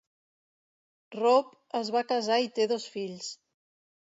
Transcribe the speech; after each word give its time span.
Roop 1.17 1.53
es 1.81 1.91
va 1.97 2.03
casar 2.13 2.41
i 2.47 2.51
té 2.57 2.69
dos 2.73 2.89
fills. 2.95 3.29